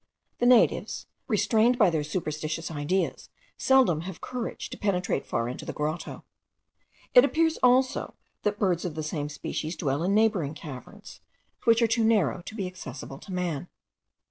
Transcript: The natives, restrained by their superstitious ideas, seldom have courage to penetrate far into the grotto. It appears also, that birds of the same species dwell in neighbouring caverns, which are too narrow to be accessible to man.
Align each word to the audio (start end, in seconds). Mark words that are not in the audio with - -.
The 0.39 0.47
natives, 0.47 1.05
restrained 1.27 1.77
by 1.77 1.91
their 1.91 2.03
superstitious 2.03 2.71
ideas, 2.71 3.29
seldom 3.55 4.01
have 4.01 4.19
courage 4.19 4.71
to 4.71 4.77
penetrate 4.79 5.27
far 5.27 5.47
into 5.47 5.63
the 5.63 5.73
grotto. 5.73 6.25
It 7.13 7.23
appears 7.23 7.59
also, 7.61 8.15
that 8.41 8.57
birds 8.57 8.83
of 8.83 8.95
the 8.95 9.03
same 9.03 9.29
species 9.29 9.75
dwell 9.77 10.01
in 10.01 10.15
neighbouring 10.15 10.55
caverns, 10.55 11.21
which 11.65 11.83
are 11.83 11.87
too 11.87 12.03
narrow 12.03 12.41
to 12.47 12.55
be 12.55 12.65
accessible 12.65 13.19
to 13.19 13.31
man. 13.31 13.67